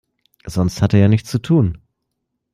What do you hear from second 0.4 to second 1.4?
Sonst hat er ja nichts zu